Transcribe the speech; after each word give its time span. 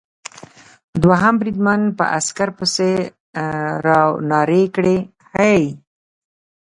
دوهم 1.03 1.35
بریدمن 1.41 1.81
په 1.97 2.03
عسکر 2.17 2.49
پسې 2.57 2.91
را 3.85 4.01
و 4.09 4.11
نارې 4.29 4.63
کړې: 4.75 4.97
هې! 5.33 5.57